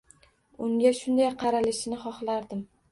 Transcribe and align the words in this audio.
Unga 0.69 0.93
shunday 1.01 1.31
qaralishini 1.45 2.05
xohlardim. 2.09 2.69